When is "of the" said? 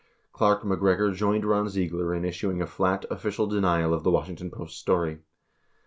3.93-4.09